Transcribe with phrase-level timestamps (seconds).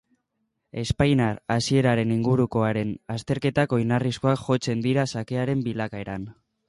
[0.83, 6.27] Espainiar hasieraren inguruko haren azterketak oinarrizkoak jotzen dira xakearen bilakaeran.